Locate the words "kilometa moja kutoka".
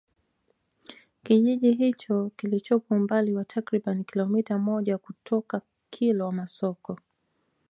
4.03-5.61